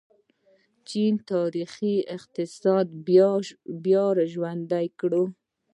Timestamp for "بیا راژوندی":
3.83-4.85